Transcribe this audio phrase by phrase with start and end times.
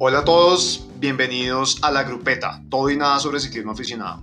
[0.00, 4.22] Hola a todos, bienvenidos a La Grupeta, todo y nada sobre ciclismo aficionado.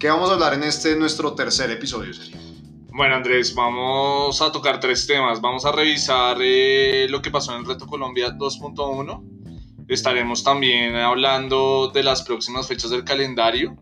[0.00, 2.36] ¿Qué vamos a hablar en este nuestro tercer episodio, Sergio?
[2.88, 5.40] Bueno, Andrés, vamos a tocar tres temas.
[5.40, 9.86] Vamos a revisar eh, lo que pasó en el Reto Colombia 2.1.
[9.86, 13.76] Estaremos también hablando de las próximas fechas del calendario.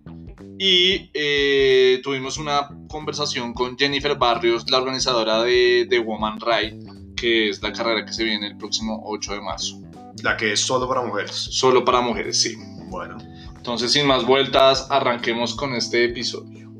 [0.59, 6.79] Y eh, tuvimos una conversación con Jennifer Barrios, la organizadora de, de Woman Ride,
[7.17, 9.81] que es la carrera que se viene el próximo 8 de marzo.
[10.23, 11.35] La que es solo para mujeres.
[11.35, 12.57] Solo para mujeres, sí.
[12.89, 13.19] Bueno,
[13.57, 16.71] Entonces, sin más vueltas, arranquemos con este episodio.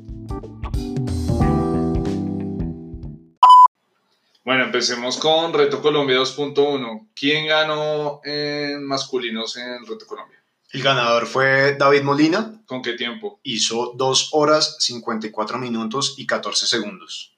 [4.43, 7.09] Bueno, empecemos con Reto Colombia 2.1.
[7.15, 10.37] ¿Quién ganó en masculinos en Reto Colombia?
[10.73, 13.41] el ganador fue David Molina, ¿Con qué tiempo?
[13.43, 17.30] hizo 2 horas 54 minutos y 14 segundos.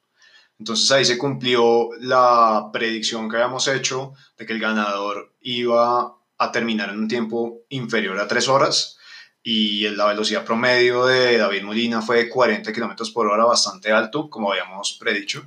[0.63, 6.51] Entonces ahí se cumplió la predicción que habíamos hecho de que el ganador iba a
[6.54, 8.98] terminar en un tiempo inferior a 3 horas
[9.43, 14.29] y la velocidad promedio de David Molina fue de 40 kilómetros por hora, bastante alto,
[14.29, 15.43] como habíamos predicho,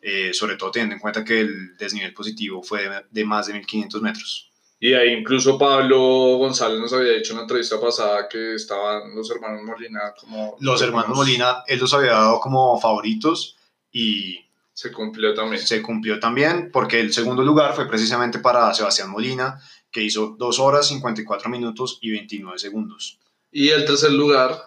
[0.00, 3.52] eh, sobre todo teniendo en cuenta que el desnivel positivo fue de, de más de
[3.52, 4.50] 1500 metros.
[4.80, 5.98] Y ahí incluso Pablo
[6.38, 10.56] González nos había dicho en la entrevista pasada que estaban los hermanos Molina como...
[10.60, 13.58] Los hermanos Molina, él los había dado como favoritos
[13.92, 14.44] y
[14.74, 15.64] Se cumplió también.
[15.64, 20.58] se cumplió también porque el segundo lugar fue precisamente para Sebastián Molina, que hizo 2
[20.58, 23.20] horas 54 minutos y 29 segundos.
[23.52, 24.60] Y el tercer lugar,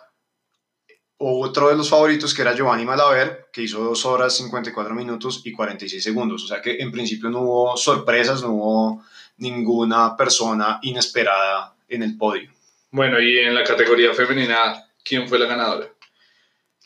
[1.19, 5.51] Otro de los favoritos que era Giovanni Malaver, que hizo 2 horas 54 minutos y
[5.51, 6.43] 46 segundos.
[6.43, 9.03] O sea que en principio no hubo sorpresas, no hubo
[9.37, 12.49] ninguna persona inesperada en el podio.
[12.91, 15.89] bueno, y en la categoría femenina, ¿quién fue la ganadora?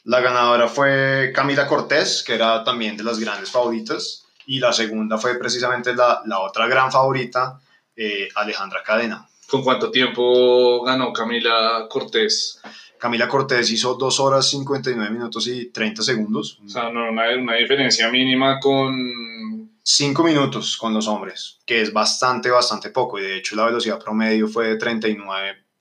[0.03, 4.25] La ganadora fue Camila Cortés, que era también de las grandes favoritas.
[4.47, 7.59] Y la segunda fue precisamente la, la otra gran favorita,
[7.95, 9.27] eh, Alejandra Cadena.
[9.47, 12.59] ¿Con cuánto tiempo ganó Camila Cortés?
[12.97, 16.59] Camila Cortés hizo 2 horas 59 minutos y 30 segundos.
[16.65, 19.71] O sea, no, una, una diferencia mínima con...
[19.83, 23.19] 5 minutos con los hombres, que es bastante, bastante poco.
[23.19, 24.75] Y de hecho la velocidad promedio fue de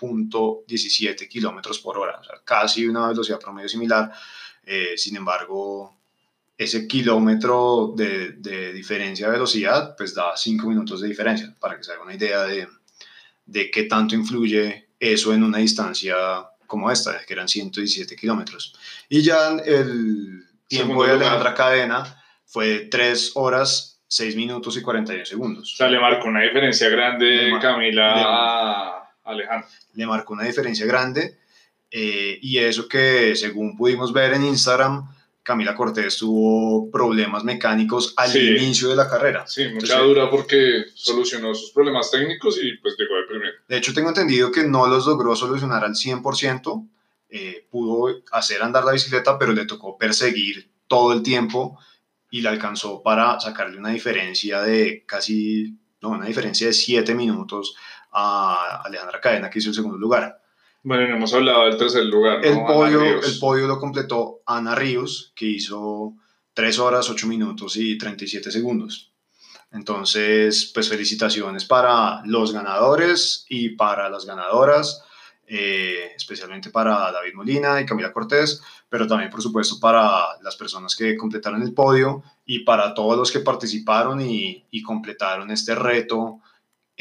[0.01, 2.19] 39.17 kilómetros por hora.
[2.21, 4.11] O sea, casi una velocidad promedio similar.
[4.65, 5.97] Eh, sin embargo,
[6.57, 11.85] ese kilómetro de, de diferencia de velocidad, pues da 5 minutos de diferencia, para que
[11.85, 12.69] se haga una idea de,
[13.47, 16.15] de qué tanto influye eso en una distancia
[16.67, 18.75] como esta, que eran 117 kilómetros.
[19.09, 21.33] Y ya el tiempo de lugar.
[21.33, 25.73] Alejandra Cadena fue de 3 horas, 6 minutos y 41 segundos.
[25.73, 29.69] O sea, le marcó una diferencia grande Camila le- a Alejandra.
[29.95, 31.37] Le marcó una diferencia grande.
[31.93, 35.09] eh, y eso que, según pudimos ver en Instagram,
[35.43, 38.39] Camila Cortés tuvo problemas mecánicos al Sí.
[38.39, 39.45] inicio de la carrera.
[39.49, 43.53] Sí, mucha Entonces- dura porque solucionó sus problemas técnicos y pues llegó de primero.
[43.67, 46.87] De hecho, tengo entendido que no los logró solucionar al 100%.
[47.33, 51.79] eh, pudo hacer andar la bicicleta, pero le tocó perseguir todo el tiempo
[52.29, 57.77] y le alcanzó para sacarle una diferencia de casi, no, una diferencia de 7 minutos
[58.13, 60.41] a Alejandra Cadena, que hizo el segundo lugar.
[60.83, 62.47] Bueno, no hemos hablado del tercer lugar, ¿no?
[62.47, 66.15] El podio, el podio lo completó Ana Ríos, que hizo
[66.55, 69.13] 3 horas, 8 minutos y 37 segundos.
[69.73, 75.05] Entonces, pues felicitaciones para los ganadores y para las ganadoras,
[75.47, 80.97] eh, especialmente para David Molina y Camila Cortés, pero también, por supuesto, para las personas
[80.97, 86.41] que completaron el podio y para todos los que participaron y, y completaron este reto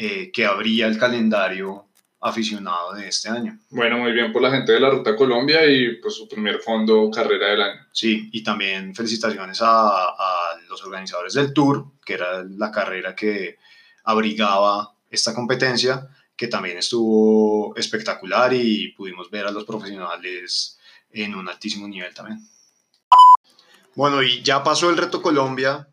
[0.02, 1.84] eh, que abría el calendario
[2.22, 3.58] aficionado de este año.
[3.68, 7.10] Bueno, muy bien por la gente de la Ruta Colombia y pues su primer fondo
[7.10, 7.86] carrera del año.
[7.92, 13.58] Sí, y también felicitaciones a, a los organizadores del Tour, que era la carrera que
[14.04, 20.78] abrigaba esta competencia, que también estuvo espectacular y pudimos ver a los profesionales
[21.10, 22.40] en un altísimo nivel también.
[23.94, 25.88] Bueno, y ya pasó el reto Colombia.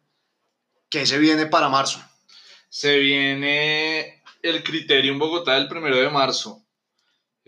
[0.89, 1.99] ¿Qué se viene para marzo?
[2.69, 6.63] Se viene el Criterium Bogotá el primero de marzo.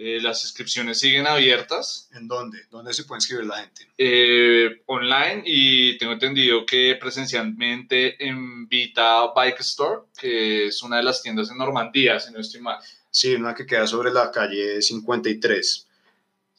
[0.02, 2.60] Eh, las inscripciones siguen abiertas ¿En dónde?
[2.72, 3.86] ¿Dónde se puede inscribir la gente?
[3.98, 11.04] eh, online y tengo entendido que presencialmente en Vita Bike Store, que es una de
[11.04, 12.80] las tiendas en Normandía, si no estoy mal.
[13.12, 15.89] Sí, una que queda sobre la calle 53.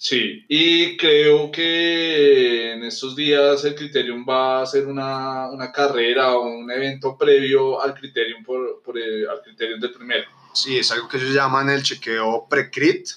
[0.02, 6.36] Sí, y creo que en estos días el Criterium va a hacer una, una carrera
[6.36, 10.24] o un evento previo al Criterium, por, por el, al Criterium del primero.
[10.54, 13.08] Sí, es algo que ellos llaman el chequeo pre-crit,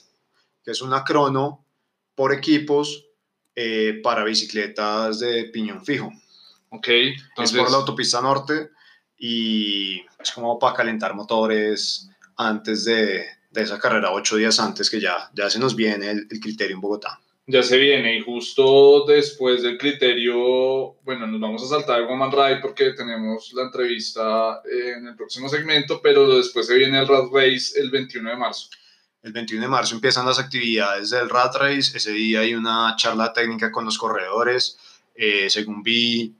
[0.61, 1.65] que es una crono
[2.15, 3.05] por equipos
[3.55, 6.11] eh, para bicicletas de piñón fijo.
[6.67, 8.71] Ok, es entonces, por la autopista norte
[9.17, 14.99] y es como para calentar motores antes de, de esa carrera, ocho días antes, que
[14.99, 17.19] ya, ya se nos viene el, el criterio en Bogotá.
[17.45, 22.31] Ya se viene y justo después del criterio, bueno, nos vamos a saltar el Woman
[22.31, 27.25] Ride porque tenemos la entrevista en el próximo segmento, pero después se viene el Rat
[27.33, 28.69] Race el 21 de marzo.
[29.21, 31.97] El 21 de marzo empiezan las actividades del Rat Race.
[31.97, 34.77] Ese día hay una charla técnica con los corredores.
[35.13, 36.33] Eh, según vi,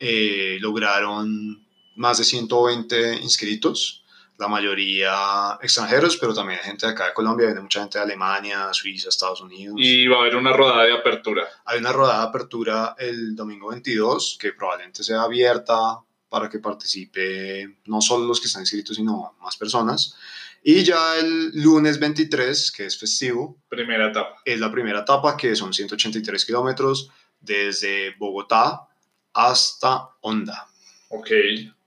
[0.00, 1.64] eh, lograron
[1.94, 4.04] más de 120 inscritos
[4.38, 8.68] la mayoría extranjeros, pero también gente de acá de Colombia, viene mucha gente de Alemania,
[8.72, 9.74] Suiza, Estados Unidos.
[9.78, 11.48] Y va a haber una rodada de apertura.
[11.64, 15.98] Hay una rodada de apertura el domingo 22, que probablemente sea abierta
[16.28, 20.16] para que participe no solo los que están inscritos, sino más personas.
[20.62, 23.56] Y ya el lunes 23, que es festivo.
[23.68, 24.36] Primera etapa.
[24.44, 28.88] Es la primera etapa, que son 183 kilómetros desde Bogotá
[29.32, 30.66] hasta Honda.
[31.08, 31.30] Ok.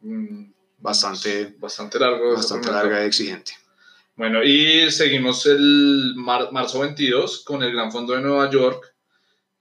[0.02, 0.52] Mm,
[0.82, 2.34] bastante, bastante largo.
[2.34, 3.54] Bastante larga y exigente.
[4.16, 8.94] Bueno, y seguimos el marzo 22 con el Gran Fondo de Nueva York.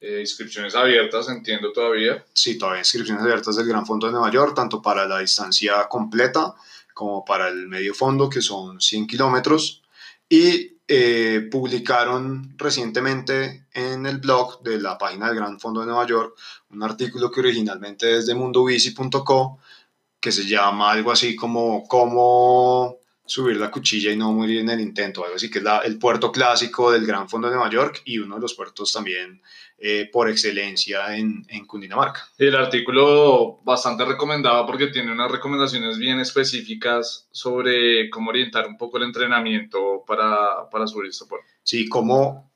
[0.00, 2.24] Eh, inscripciones abiertas, entiendo todavía.
[2.32, 6.54] Sí, todavía inscripciones abiertas del Gran Fondo de Nueva York, tanto para la distancia completa
[6.94, 9.82] como para el medio fondo, que son 100 kilómetros.
[10.28, 16.06] Y eh, publicaron recientemente en el blog de la página del Gran Fondo de Nueva
[16.06, 16.36] York
[16.70, 19.58] un artículo que originalmente es de mundobici.co
[20.20, 22.98] que se llama algo así como cómo
[23.30, 26.32] subir la cuchilla y no morir en el intento, algo así que es el puerto
[26.32, 29.40] clásico del Gran Fondo de Nueva York y uno de los puertos también
[29.78, 32.28] eh, por excelencia en, en Cundinamarca.
[32.36, 38.98] El artículo bastante recomendado porque tiene unas recomendaciones bien específicas sobre cómo orientar un poco
[38.98, 41.46] el entrenamiento para, para subir este puerto.
[41.62, 42.49] Sí, cómo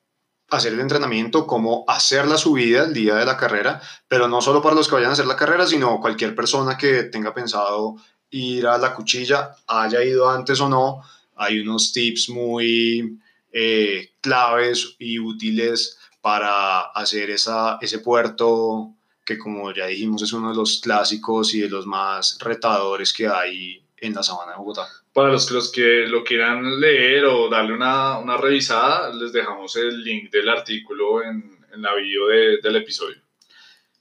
[0.57, 4.63] hacer el entrenamiento, cómo hacer la subida el día de la carrera, pero no solo
[4.63, 7.97] para los que vayan a hacer la carrera, sino cualquier persona que tenga pensado
[8.31, 11.03] ir a la cuchilla, haya ido antes o no,
[11.37, 13.19] hay unos tips muy
[13.53, 20.51] eh, claves y útiles para hacer esa, ese puerto que como ya dijimos es uno
[20.51, 24.87] de los clásicos y de los más retadores que hay en la sabana de Bogotá.
[25.15, 29.77] Para los que, los que lo quieran leer o darle una, una revisada, les dejamos
[29.77, 33.23] el link del artículo en, en la bio de, del episodio.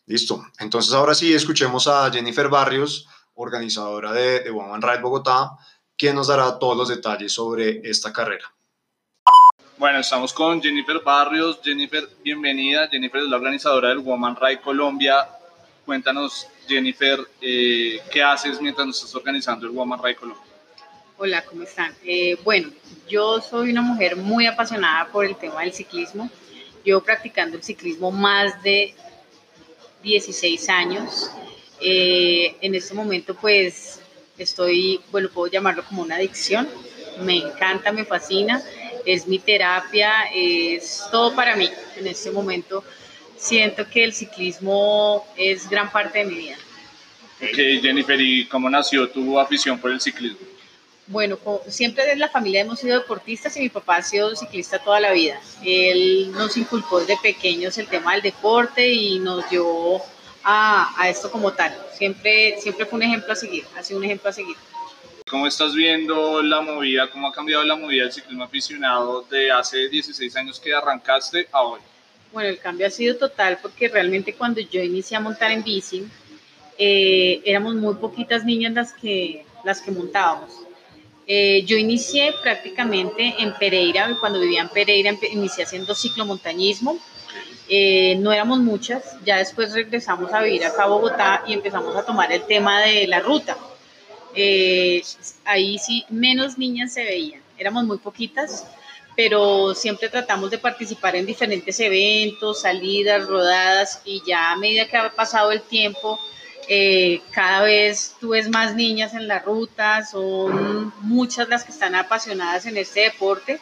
[0.08, 0.44] Listo.
[0.58, 5.52] Entonces ahora sí escuchemos a Jennifer Barrios, organizadora de, de Woman Ride Bogotá,
[5.96, 8.52] quien nos dará todos los detalles sobre esta carrera.
[9.78, 11.60] Bueno, estamos con Jennifer Barrios.
[11.64, 12.88] Jennifer, bienvenida.
[12.88, 15.28] Jennifer es la organizadora del Woman Ride Colombia.
[15.86, 20.53] Cuéntanos Jennifer, eh, ¿qué haces mientras nos estás organizando el Woman Ride Colombia?
[21.18, 21.94] Hola, ¿cómo están?
[22.04, 22.72] Eh, bueno,
[23.08, 26.30] yo soy una mujer muy apasionada por el tema del ciclismo.
[26.84, 28.96] Llevo practicando el ciclismo más de
[30.02, 31.30] 16 años.
[31.80, 34.02] Eh, en este momento, pues,
[34.38, 36.68] estoy, bueno, puedo llamarlo como una adicción.
[37.22, 38.62] Me encanta, me fascina.
[39.06, 42.84] Es mi terapia, es todo para mí en este momento
[43.44, 46.56] siento que el ciclismo es gran parte de mi vida.
[47.42, 50.53] Ok, Jennifer, ¿y cómo nació tu afición por el ciclismo?
[51.08, 55.02] Bueno, siempre en la familia hemos sido deportistas y mi papá ha sido ciclista toda
[55.02, 55.40] la vida.
[55.64, 60.02] Él nos inculcó desde pequeños el tema del deporte y nos llevó
[60.44, 61.76] a, a esto como tal.
[61.94, 64.56] Siempre, siempre fue un ejemplo a seguir, ha sido un ejemplo a seguir.
[65.30, 69.90] ¿Cómo estás viendo la movida, cómo ha cambiado la movida del ciclismo aficionado de hace
[69.90, 71.82] 16 años que arrancaste a hoy?
[72.32, 76.08] Bueno, el cambio ha sido total porque realmente cuando yo inicié a montar en bici,
[76.78, 80.52] eh, éramos muy poquitas niñas las que, las que montábamos.
[81.26, 86.98] Eh, yo inicié prácticamente en Pereira, cuando vivía en Pereira inicié haciendo ciclomontañismo.
[87.70, 92.06] Eh, no éramos muchas, ya después regresamos a vivir acá a Bogotá y empezamos a
[92.06, 93.58] tomar el tema de la ruta.
[95.46, 98.66] ahí sí, menos niñas se veían, éramos muy poquitas
[99.16, 104.98] pero siempre tratamos de participar en diferentes eventos, salidas, rodadas y ya a medida que
[104.98, 106.20] ha pasado el tiempo,
[106.68, 111.96] eh, cada vez tú ves más niñas en la ruta, son muchas las que están
[111.96, 113.60] apasionadas en este deporte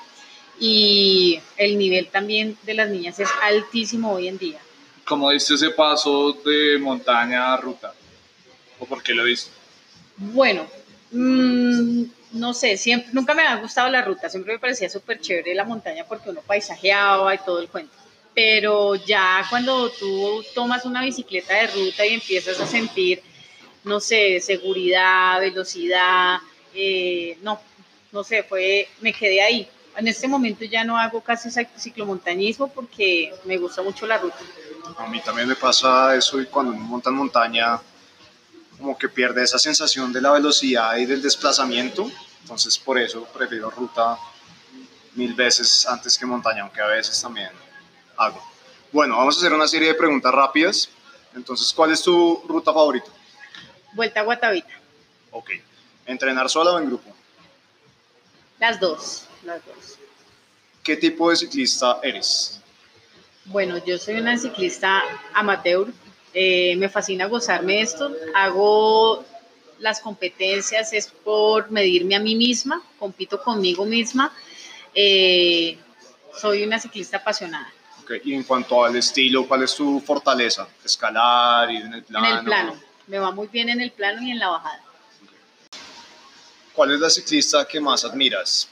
[0.60, 4.60] y el nivel también de las niñas es altísimo hoy en día.
[5.06, 7.94] ¿Cómo diste ese paso de montaña a ruta?
[8.80, 9.52] ¿O por qué lo diste?
[10.18, 10.68] Bueno,
[11.12, 12.04] mmm,
[12.34, 15.66] no sé, siempre, nunca me ha gustado la ruta, siempre me parecía súper chévere la
[15.66, 17.94] montaña porque uno paisajeaba y todo el cuento.
[18.34, 23.22] Pero ya cuando tú tomas una bicicleta de ruta y empiezas a sentir,
[23.84, 26.40] no sé, seguridad, velocidad,
[26.74, 27.60] eh, no,
[28.12, 29.70] no sé, fue, me quedé ahí.
[29.98, 34.40] En este momento ya no hago casi ciclomontañismo porque me gusta mucho la ruta.
[34.98, 37.82] A mí también me pasa eso y cuando uno monta en montaña
[38.78, 42.10] como que pierde esa sensación de la velocidad y del desplazamiento
[42.42, 44.18] Entonces por eso prefiero ruta
[45.14, 47.50] mil veces antes que montaña, aunque a veces también
[48.26, 48.42] hago.
[48.92, 50.90] Bueno, vamos a hacer una serie de preguntas rápidas.
[51.36, 53.10] Entonces, ¿cuál es tu ruta favorita?
[53.94, 54.80] Vuelta a Guatavita.
[55.32, 55.52] Ok.
[56.06, 57.10] ¿Entrenar sola o en grupo?
[58.60, 59.98] Las dos, las dos.
[60.84, 62.60] ¿Qué tipo de ciclista eres?
[63.46, 65.02] Bueno, yo soy una ciclista
[65.34, 65.88] amateur.
[66.34, 68.12] Eh, me fascina gozarme esto.
[68.36, 69.26] Hago
[69.80, 74.32] las competencias es por medirme a mí misma, compito conmigo misma.
[74.94, 75.78] Eh,
[76.40, 77.74] soy una ciclista apasionada.
[78.12, 78.32] Okay.
[78.32, 80.68] Y en cuanto al estilo, ¿cuál es tu fortaleza?
[80.84, 82.28] ¿Escalar, ir en el plano?
[82.28, 82.82] En el plano.
[83.08, 84.82] Me va muy bien en el plano y en la bajada.
[86.74, 88.70] ¿Cuál es la ciclista que más admiras?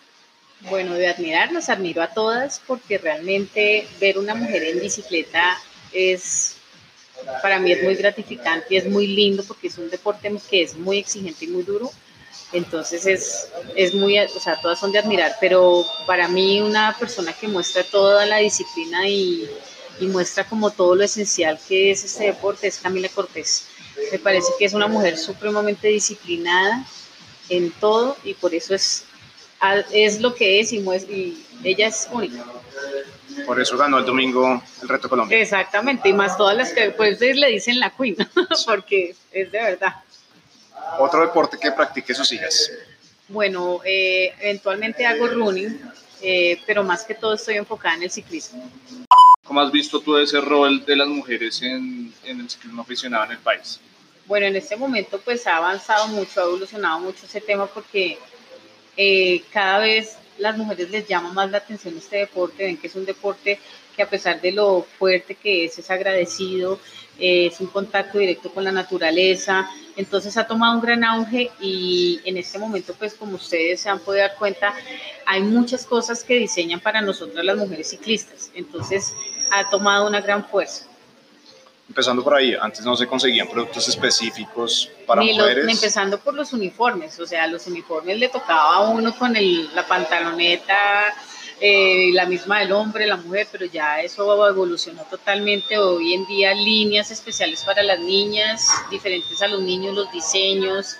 [0.61, 5.57] Bueno, de admirarlas, admiro a todas porque realmente ver una mujer en bicicleta
[5.93, 6.57] es,
[7.41, 10.75] para mí es muy gratificante y es muy lindo porque es un deporte que es
[10.75, 11.91] muy exigente y muy duro.
[12.51, 17.31] Entonces es, es muy, o sea, todas son de admirar, pero para mí una persona
[17.33, 19.47] que muestra toda la disciplina y,
[19.99, 23.67] y muestra como todo lo esencial que es este deporte es Camila Cortés.
[24.11, 26.85] Me parece que es una mujer supremamente disciplinada
[27.49, 29.05] en todo y por eso es,
[29.91, 32.45] es lo que es y, y ella es única.
[33.45, 35.39] Por eso ganó el domingo el Reto Colombia.
[35.39, 38.15] Exactamente, y más todas las que pues le dicen la Queen,
[38.65, 39.95] porque es de verdad.
[40.97, 42.71] ¿Otro deporte que practique sus hijas?
[43.27, 45.79] Bueno, eh, eventualmente hago running,
[46.21, 48.69] eh, pero más que todo estoy enfocada en el ciclismo.
[49.43, 53.31] ¿Cómo has visto tú ese rol de las mujeres en, en el ciclismo aficionado en
[53.31, 53.79] el país?
[54.25, 58.19] Bueno, en este momento pues ha avanzado mucho, ha evolucionado mucho ese tema porque
[58.95, 62.95] eh, cada vez las mujeres les llama más la atención este deporte, ven que es
[62.95, 63.59] un deporte
[63.99, 66.79] que a pesar de lo fuerte que es, es agradecido,
[67.19, 72.21] eh, es un contacto directo con la naturaleza, entonces ha tomado un gran auge y
[72.23, 74.73] en este momento, pues como ustedes se han podido dar cuenta,
[75.25, 79.13] hay muchas cosas que diseñan para nosotras las mujeres ciclistas, entonces
[79.51, 80.85] ha tomado una gran fuerza.
[81.89, 85.65] Empezando por ahí, antes no se conseguían productos específicos para Ni mujeres.
[85.65, 89.75] Los, empezando por los uniformes, o sea, los uniformes le tocaba a uno con el,
[89.75, 91.13] la pantaloneta,
[91.61, 95.77] eh, la misma del hombre, la mujer, pero ya eso evolucionó totalmente.
[95.77, 100.97] Hoy en día líneas especiales para las niñas, diferentes a los niños, los diseños.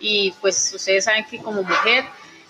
[0.00, 2.04] Y pues ustedes saben que como mujer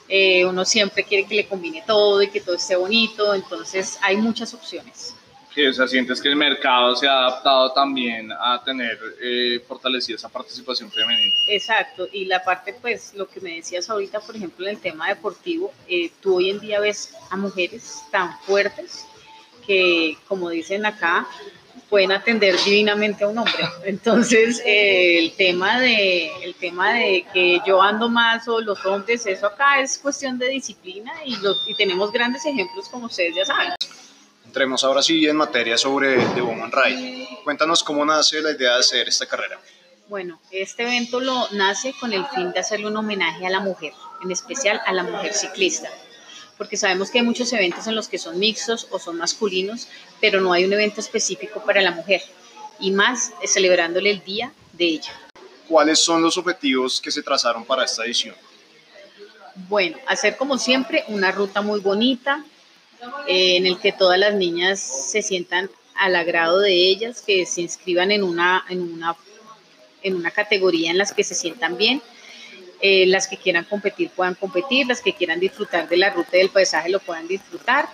[0.09, 4.17] eh, uno siempre quiere que le combine todo y que todo esté bonito, entonces hay
[4.17, 5.15] muchas opciones.
[5.55, 10.17] Sí, o sea, sientes que el mercado se ha adaptado también a tener eh, fortalecida
[10.17, 11.33] esa participación femenina.
[11.47, 15.09] Exacto, y la parte, pues, lo que me decías ahorita, por ejemplo, en el tema
[15.09, 19.07] deportivo, eh, tú hoy en día ves a mujeres tan fuertes
[19.65, 21.29] que, como dicen acá,
[21.89, 23.65] pueden atender divinamente a un hombre.
[23.85, 29.25] Entonces, eh, el, tema de, el tema de que yo ando más o los hombres,
[29.27, 33.45] eso acá es cuestión de disciplina y, lo, y tenemos grandes ejemplos, como ustedes ya
[33.45, 33.75] saben.
[34.55, 37.27] Entremos ahora sí en materia sobre The Woman Ride.
[37.43, 39.59] Cuéntanos cómo nace la idea de hacer esta carrera.
[40.09, 43.93] Bueno, este evento lo nace con el fin de hacerle un homenaje a la mujer,
[44.23, 45.91] en especial a la mujer ciclista,
[46.57, 49.89] porque sabemos que hay muchos eventos en los que son mixtos o son masculinos,
[50.21, 52.23] pero no hay un evento específico para la mujer,
[52.79, 55.21] y más celebrándole el día de ella.
[55.67, 58.37] ¿Cuáles son los objetivos que se trazaron para esta edición?
[59.69, 62.45] Bueno, hacer como siempre una ruta muy bonita,
[63.27, 67.63] eh, en el que todas las niñas se sientan al agrado de ellas, que se
[67.63, 69.17] inscriban en una, en una,
[70.03, 72.03] en una categoría en las que se sientan bien.
[72.81, 76.41] Eh, las que quieran competir puedan competir, las que quieran disfrutar de la ruta y
[76.41, 77.89] del paisaje lo puedan disfrutar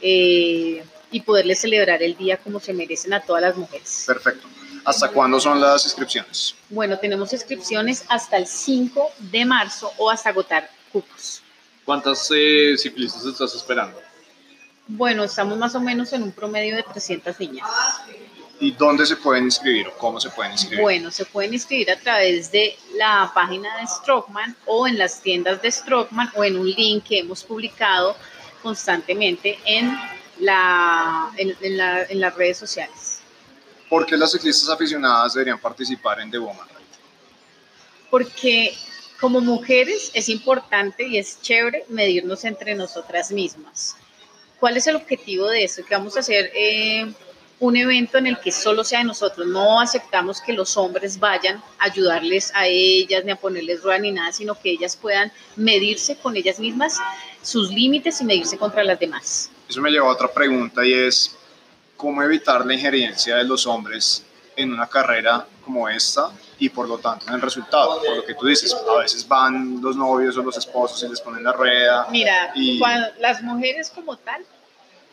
[0.00, 4.04] eh, y poderles celebrar el día como se merecen a todas las mujeres.
[4.06, 4.46] Perfecto.
[4.84, 6.54] ¿Hasta cuándo son las inscripciones?
[6.70, 11.42] Bueno, tenemos inscripciones hasta el 5 de marzo o hasta agotar cupos.
[11.84, 14.00] ¿Cuántas eh, ciclistas estás esperando?
[14.92, 17.68] Bueno, estamos más o menos en un promedio de 300 niñas.
[18.58, 20.80] ¿Y dónde se pueden inscribir o cómo se pueden inscribir?
[20.80, 25.62] Bueno, se pueden inscribir a través de la página de Strockman o en las tiendas
[25.62, 28.16] de Strockman o en un link que hemos publicado
[28.62, 29.96] constantemente en,
[30.40, 33.20] la, en, en, la, en las redes sociales.
[33.88, 36.98] ¿Por qué las ciclistas aficionadas deberían participar en The Woman Ride?
[38.10, 38.76] Porque
[39.20, 43.96] como mujeres es importante y es chévere medirnos entre nosotras mismas.
[44.60, 45.82] ¿Cuál es el objetivo de esto?
[45.84, 47.10] Que vamos a hacer eh,
[47.60, 49.46] un evento en el que solo sea de nosotros.
[49.46, 54.12] No aceptamos que los hombres vayan a ayudarles a ellas, ni a ponerles rueda ni
[54.12, 56.98] nada, sino que ellas puedan medirse con ellas mismas
[57.42, 59.50] sus límites y medirse contra las demás.
[59.66, 61.34] Eso me lleva a otra pregunta y es,
[61.96, 64.24] ¿cómo evitar la injerencia de los hombres
[64.62, 68.34] en una carrera como esta y por lo tanto en el resultado, por lo que
[68.34, 72.06] tú dices, a veces van los novios o los esposos y les ponen la rueda.
[72.10, 72.52] Mira,
[73.18, 74.44] las mujeres como tal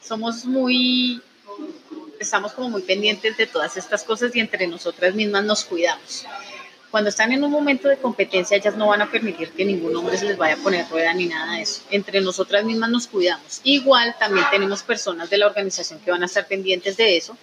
[0.02, 1.22] somos muy,
[2.20, 6.26] estamos como muy pendientes de todas estas cosas y entre nosotras mismas nos cuidamos.
[6.92, 10.18] Cuando están en un momento de competencia, ellas no van a permitir que ningún hombre
[10.18, 11.82] se les vaya a poner rueda ni nada de eso.
[11.92, 13.60] Entre nosotras mismas nos cuidamos.
[13.64, 17.38] Igual también tenemos personas de la organización que van a estar pendientes de eso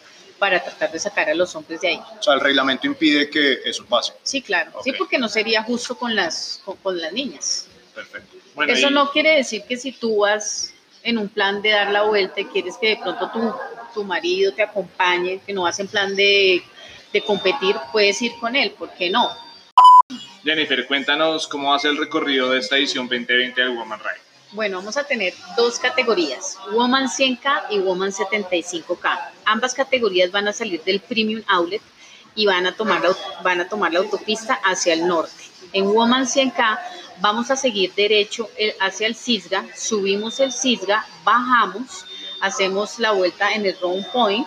[0.44, 2.00] para tratar de sacar a los hombres de ahí.
[2.18, 4.12] O sea, el reglamento impide que eso pase.
[4.22, 4.72] Sí, claro.
[4.84, 7.66] Sí, porque no sería justo con las, con, las niñas.
[7.94, 8.36] Perfecto.
[8.68, 12.42] eso no quiere decir que si tú vas en un plan de dar la vuelta
[12.42, 13.54] y quieres que de pronto tu,
[13.94, 16.62] tu marido te acompañe, que no vas en plan de
[17.14, 19.30] de competir, puedes ir con él, ¿por qué no?
[20.42, 24.33] Jennifer, cuéntanos cómo va a ser el recorrido de esta edición 2020 del Woman Ride.
[24.54, 29.30] Bueno, vamos a tener dos categorías, Woman 100K y Woman 75K.
[29.46, 31.82] Ambas categorías van a salir del Premium Outlet
[32.36, 35.42] y van a tomar la, van a tomar la autopista hacia el norte.
[35.72, 36.78] En Woman 100K
[37.20, 42.06] vamos a seguir derecho hacia el Cisga, subimos el Cisga, bajamos,
[42.40, 44.46] hacemos la vuelta en el Round Point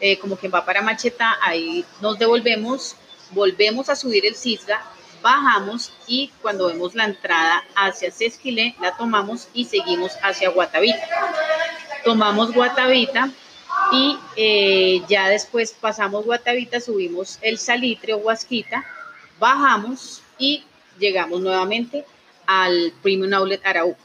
[0.00, 2.96] eh, como quien va para Macheta, ahí nos devolvemos,
[3.30, 4.84] volvemos a subir el Cisga,
[5.22, 11.02] bajamos y cuando vemos la entrada hacia Sesquilé, la tomamos y seguimos hacia Guatavita.
[12.04, 13.30] Tomamos Guatavita
[13.92, 18.84] y eh, ya después pasamos Guatavita, subimos el Salitre o Huasquita,
[19.38, 20.64] bajamos y
[20.98, 22.04] llegamos nuevamente
[22.46, 24.00] al Premium Outlet Arauco.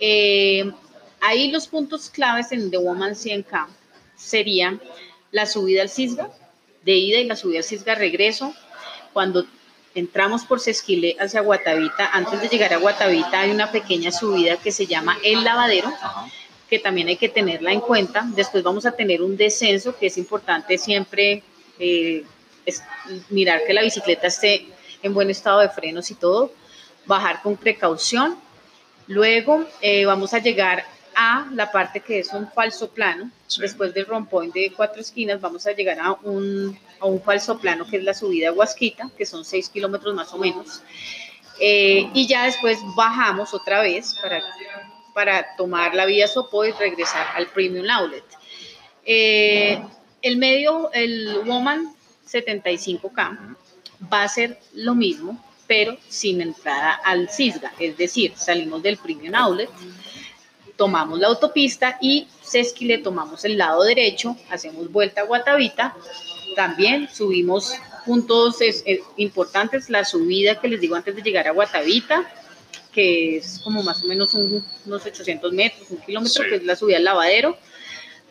[0.00, 0.70] Eh,
[1.20, 3.66] ahí los puntos claves en The Woman 100K
[4.16, 4.78] sería
[5.30, 6.30] la subida al Cisga,
[6.84, 8.54] de ida y la subida al Cisga regreso.
[9.12, 9.46] Cuando
[9.94, 14.72] entramos por Sesquilé hacia Guatavita, antes de llegar a Guatavita hay una pequeña subida que
[14.72, 15.92] se llama El Lavadero,
[16.68, 18.24] que también hay que tenerla en cuenta.
[18.34, 21.42] Después vamos a tener un descenso, que es importante siempre
[21.78, 22.24] eh,
[23.30, 24.66] mirar que la bicicleta esté
[25.02, 26.50] en buen estado de frenos y todo,
[27.06, 28.36] bajar con precaución.
[29.06, 30.84] Luego eh, vamos a llegar
[31.16, 33.30] a la parte que es un falso plano.
[33.58, 37.86] Después del rompón de cuatro esquinas vamos a llegar a un, a un falso plano
[37.86, 40.82] que es la subida a Huasquita, que son seis kilómetros más o menos.
[41.60, 44.42] Eh, y ya después bajamos otra vez para,
[45.14, 48.24] para tomar la vía Sopo y regresar al Premium Outlet.
[49.04, 49.80] Eh,
[50.22, 51.94] el medio, el Woman
[52.26, 53.56] 75K,
[54.12, 59.34] va a ser lo mismo, pero sin entrada al Cisga, es decir, salimos del Premium
[59.34, 59.70] Outlet
[60.76, 65.94] tomamos la autopista y Sesquile tomamos el lado derecho, hacemos vuelta a Guatavita,
[66.56, 68.58] también subimos puntos
[69.16, 72.30] importantes, la subida que les digo antes de llegar a Guatavita,
[72.92, 76.98] que es como más o menos unos 800 metros, un kilómetro, que es la subida
[76.98, 77.56] al lavadero.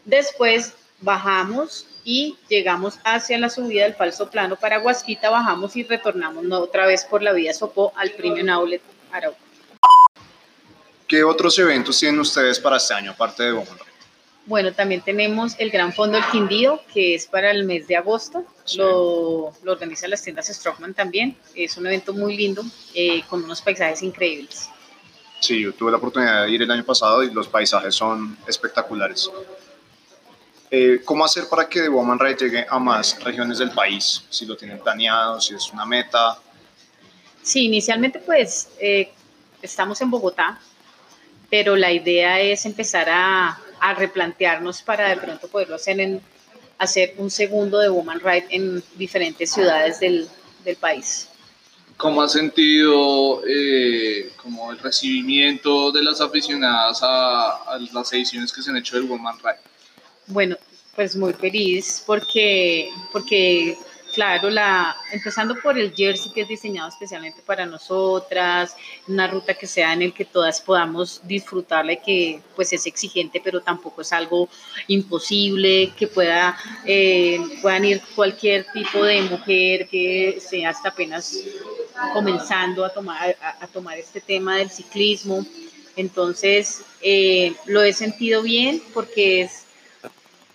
[0.06, 6.46] Después bajamos y llegamos hacia la subida del falso plano para Huasquita, bajamos y retornamos
[6.52, 9.43] otra vez por la vía Sopó al Premium Outlet Arauco.
[11.14, 13.78] ¿Qué otros eventos tienen ustedes para este año, aparte de Woman
[14.48, 18.44] Bueno, también tenemos el Gran Fondo del Quindío, que es para el mes de agosto.
[18.76, 21.38] Lo, lo organizan las tiendas Strockman también.
[21.54, 22.64] Es un evento muy lindo,
[22.96, 24.72] eh, con unos paisajes increíbles.
[25.40, 29.30] Sí, yo tuve la oportunidad de ir el año pasado y los paisajes son espectaculares.
[30.72, 34.26] Eh, ¿Cómo hacer para que The Woman llegue a más regiones del país?
[34.32, 36.40] Si lo tienen planeado, si es una meta.
[37.44, 39.12] Sí, inicialmente pues eh,
[39.62, 40.60] estamos en Bogotá,
[41.54, 46.20] pero la idea es empezar a, a replantearnos para de pronto poderlo hacer, en,
[46.80, 50.28] hacer un segundo de Woman Ride en diferentes ciudades del,
[50.66, 51.30] del país.
[51.96, 58.64] ¿Cómo ha sentido eh, como el recibimiento de las aficionadas a, a, las ediciones que
[58.64, 59.60] se han hecho del Woman Ride?
[60.26, 60.58] Bueno,
[60.96, 63.78] pues muy feliz porque, porque
[64.14, 68.76] Claro, la, empezando por el jersey que es diseñado especialmente para nosotras,
[69.08, 73.42] una ruta que sea en el que todas podamos disfrutarla y que pues es exigente,
[73.44, 74.50] pero tampoco es algo
[74.88, 81.40] imposible, que pueda, eh, puedan ir cualquier tipo de mujer que sea hasta apenas
[82.14, 85.44] comenzando a tomar, a, tomar este tema del ciclismo.
[85.96, 89.64] Entonces, eh, lo he sentido bien porque es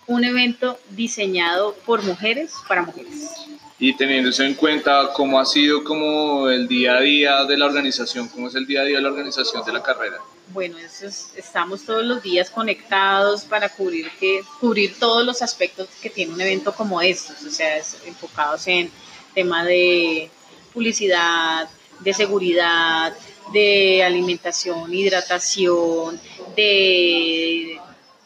[0.09, 3.48] un evento diseñado por mujeres para mujeres.
[3.81, 7.67] Y teniendo eso en cuenta, ¿cómo ha sido como el día a día de la
[7.67, 8.29] organización?
[8.29, 10.19] ¿Cómo es el día a día de la organización de la carrera?
[10.53, 16.33] Bueno, estamos todos los días conectados para cubrir, que, cubrir todos los aspectos que tiene
[16.33, 18.91] un evento como estos, o sea, enfocados en
[19.35, 20.29] tema de
[20.73, 21.69] publicidad,
[22.01, 23.14] de seguridad,
[23.53, 26.21] de alimentación, hidratación,
[26.57, 27.79] de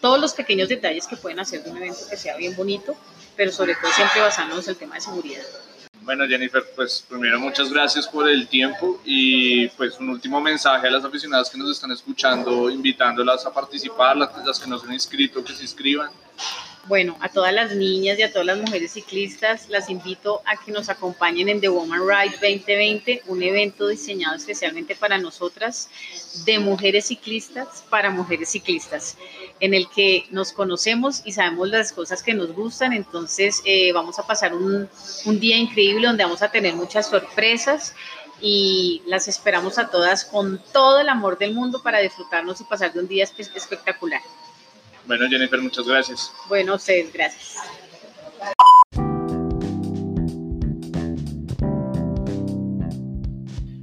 [0.03, 2.95] todos los pequeños detalles que pueden hacer de un evento que sea bien bonito
[3.37, 5.43] pero sobre todo siempre basándonos en el tema de seguridad.
[6.03, 10.91] Bueno, Jennifer, pues primero muchas gracias por el tiempo y pues un último mensaje a
[10.91, 15.45] las aficionadas que nos están escuchando, invitándolas a participar, las, que no se han inscrito,
[15.45, 16.11] que se inscriban.
[16.87, 20.73] Bueno, a todas las niñas y a todas las mujeres ciclistas las invito a que
[20.73, 25.88] nos acompañen en The Woman Ride 2020, un evento diseñado especialmente para nosotras,
[26.45, 29.16] de mujeres ciclistas para mujeres ciclistas,
[29.61, 32.92] en el que nos conocemos y sabemos las cosas que nos gustan.
[32.92, 34.88] Entonces eh, vamos a pasar un,
[35.25, 37.95] un día increíble donde vamos a tener muchas sorpresas
[38.40, 42.92] y las esperamos a todas con todo el amor del mundo para disfrutarnos y pasar
[42.92, 44.21] de un día espe- espectacular.
[45.07, 46.33] Bueno, Jennifer, muchas gracias.
[46.49, 47.57] Bueno, ustedes, gracias.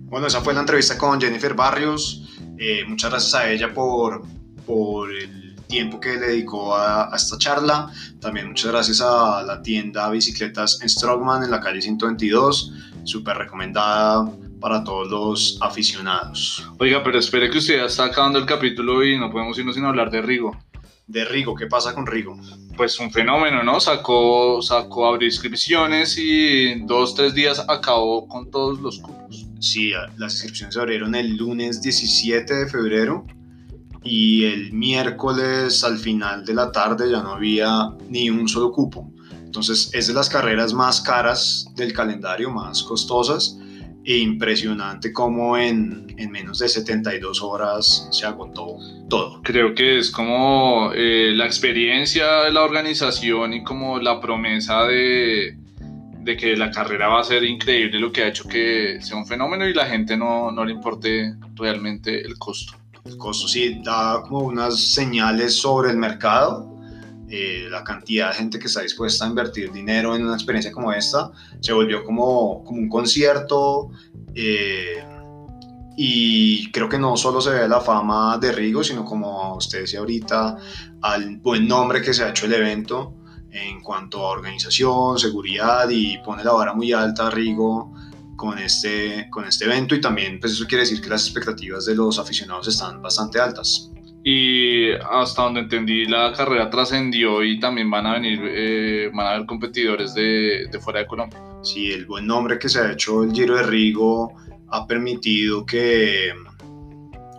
[0.05, 2.23] Bueno, esa fue la entrevista con Jennifer Barrios.
[2.57, 4.23] Eh, muchas gracias a ella por,
[4.65, 7.91] por el tiempo que le dedicó a, a esta charla.
[8.19, 12.73] También muchas gracias a la tienda Bicicletas en Strongman en la calle 122.
[13.03, 14.29] Súper recomendada
[14.59, 16.67] para todos los aficionados.
[16.79, 19.85] Oiga, pero espere que usted ya está acabando el capítulo y no podemos irnos sin
[19.85, 20.57] hablar de Rigo.
[21.09, 22.39] De Rigo, ¿qué pasa con Rigo?
[22.77, 23.79] Pues un fenómeno, ¿no?
[23.79, 29.47] Sacó, sacó, abrió inscripciones y en dos, tres días acabó con todos los cupos.
[29.59, 33.25] Sí, las inscripciones se abrieron el lunes 17 de febrero
[34.03, 39.11] y el miércoles al final de la tarde ya no había ni un solo cupo.
[39.31, 43.57] Entonces es de las carreras más caras del calendario, más costosas
[44.17, 48.77] impresionante como en, en menos de 72 horas se agotó
[49.09, 49.41] todo.
[49.43, 55.57] Creo que es como eh, la experiencia de la organización y como la promesa de,
[56.21, 59.25] de que la carrera va a ser increíble lo que ha hecho que sea un
[59.25, 62.73] fenómeno y la gente no, no le importe realmente el costo.
[63.05, 66.78] El costo sí da como unas señales sobre el mercado,
[67.29, 70.91] eh, la cantidad de gente que está dispuesta a invertir dinero en una experiencia como
[70.91, 73.91] esta, se volvió como, como un concierto
[74.33, 75.03] eh,
[75.95, 79.99] y creo que no solo se ve la fama de Rigo, sino como usted decía
[79.99, 80.57] ahorita,
[81.01, 83.15] al buen nombre que se ha hecho el evento
[83.51, 87.93] en cuanto a organización, seguridad y pone la vara muy alta Rigo
[88.35, 91.95] con este, con este evento y también pues eso quiere decir que las expectativas de
[91.95, 93.88] los aficionados están bastante altas.
[94.23, 99.29] Y hasta donde entendí, la carrera trascendió y también van a venir, eh, van a
[99.31, 101.39] haber competidores de, de, fuera de Colombia.
[101.63, 104.33] Sí, el buen nombre que se ha hecho el Giro de Rigo
[104.71, 106.33] ha permitido que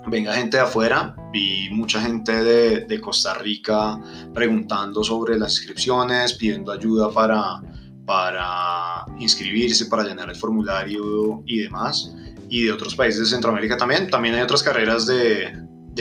[0.07, 1.15] venga gente de afuera.
[1.33, 4.01] Vi mucha gente de, de Costa Rica
[4.35, 7.61] preguntando sobre las inscripciones, pidiendo ayuda para,
[8.07, 12.15] para inscribirse, para llenar el formulario y demás.
[12.49, 14.11] Y de otros países de Centroamérica también.
[14.11, 15.53] También hay otras carreras de,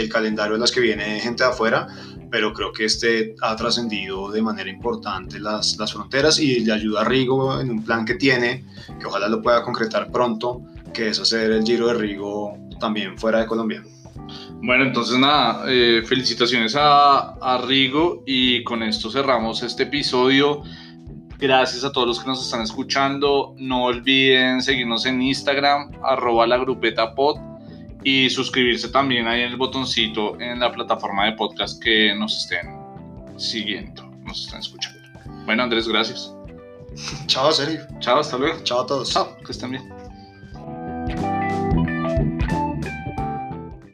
[0.02, 1.88] del calendario en las que viene gente de afuera,
[2.30, 7.02] pero creo que este ha trascendido de manera importante las, las fronteras y le ayuda
[7.02, 8.66] a Rigo en un plan que tiene,
[9.00, 10.62] que ojalá lo pueda concretar pronto,
[10.94, 13.84] que es hacer el Giro de Rigo también fuera de Colombia.
[14.62, 20.62] Bueno, entonces nada, eh, felicitaciones a, a Rigo y con esto cerramos este episodio.
[21.40, 23.56] Gracias a todos los que nos están escuchando.
[23.58, 27.49] No olviden seguirnos en Instagram, arroba la grupeta pod
[28.04, 32.78] y suscribirse también ahí en el botoncito en la plataforma de podcast que nos estén
[33.38, 35.00] siguiendo, nos estén escuchando.
[35.46, 36.34] Bueno, Andrés, gracias.
[37.28, 37.82] Chao, Serif.
[38.00, 38.60] Chao, hasta luego.
[38.64, 39.12] Chao a todos.
[39.12, 39.99] Chao, que estén bien.